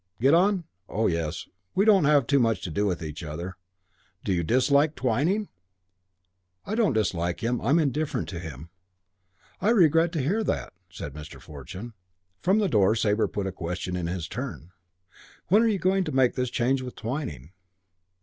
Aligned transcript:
"Get 0.19 0.33
on? 0.33 0.63
Oh 0.89 1.05
yes. 1.05 1.47
We 1.75 1.85
don't 1.85 2.05
have 2.05 2.25
much 2.33 2.61
to 2.61 2.71
do 2.71 2.87
with 2.87 3.03
each 3.03 3.21
other." 3.21 3.55
"Do 4.23 4.33
you 4.33 4.41
dislike 4.43 4.95
Twyning?" 4.95 5.47
"I 6.65 6.73
don't 6.73 6.93
dislike 6.93 7.43
him. 7.43 7.61
I'm 7.61 7.77
indifferent 7.77 8.27
to 8.29 8.39
him." 8.39 8.71
"I 9.61 9.69
regret 9.69 10.11
to 10.13 10.19
hear 10.23 10.43
that," 10.43 10.73
said 10.89 11.13
Mr. 11.13 11.39
Fortune. 11.39 11.93
From 12.41 12.57
the 12.57 12.67
door 12.67 12.95
Sabre 12.95 13.27
put 13.27 13.45
a 13.45 13.51
question 13.51 13.95
in 13.95 14.07
his 14.07 14.27
turn: 14.27 14.71
"When 15.49 15.61
are 15.61 15.67
you 15.67 15.77
going 15.77 16.03
to 16.05 16.11
make 16.11 16.33
this 16.33 16.49
change 16.49 16.81
with 16.81 16.95
Twyning?" 16.95 17.51